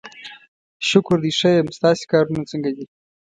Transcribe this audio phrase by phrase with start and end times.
[0.89, 2.85] شکر دی ښه یم، ستاسې کارونه څنګه دي؟